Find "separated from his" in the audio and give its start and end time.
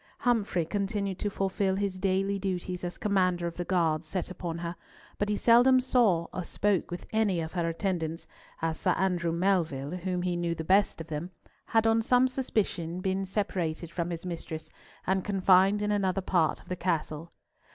13.27-14.25